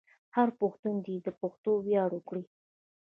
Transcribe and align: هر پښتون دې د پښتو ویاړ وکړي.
هر 0.35 0.49
پښتون 0.59 0.95
دې 1.05 1.15
د 1.25 1.27
پښتو 1.41 1.71
ویاړ 1.85 2.09
وکړي. 2.15 2.43